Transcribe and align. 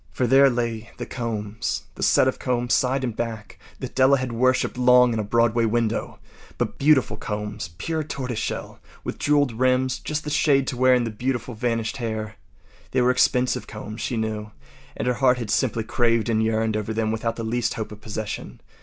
For 0.09 0.25
there 0.25 0.49
lay 0.49 0.89
The 0.97 1.05
Combs—the 1.05 2.01
set 2.01 2.27
of 2.27 2.39
combs, 2.39 2.73
side 2.73 3.03
and 3.03 3.15
back, 3.15 3.59
that 3.77 3.93
Della 3.93 4.17
had 4.17 4.31
worshipped 4.31 4.75
long 4.75 5.13
in 5.13 5.19
a 5.19 5.23
Broadway 5.23 5.65
window. 5.65 6.17
Beautiful 6.79 7.17
combs, 7.17 7.69
pure 7.77 8.03
tortoise 8.03 8.39
shell, 8.39 8.79
with 9.03 9.19
jewelled 9.19 9.51
rims—just 9.59 10.23
the 10.23 10.31
shade 10.31 10.65
to 10.69 10.75
wear 10.75 10.95
in 10.95 11.03
the 11.03 11.11
beautiful 11.11 11.53
vanished 11.53 11.97
hair. 11.97 12.37
They 12.89 13.01
were 13.03 13.11
expensive 13.11 13.67
combs, 13.67 14.01
she 14.01 14.17
knew, 14.17 14.49
and 14.97 15.07
her 15.07 15.13
heart 15.13 15.37
had 15.37 15.51
simply 15.51 15.83
craved 15.83 16.29
and 16.29 16.41
yearned 16.41 16.75
over 16.75 16.95
them 16.95 17.11
without 17.11 17.35
the 17.35 17.43
least 17.43 17.75
hope 17.75 17.91
of 17.91 18.01
possession. 18.01 18.59